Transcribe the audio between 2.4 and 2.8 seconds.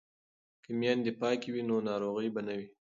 نه وي.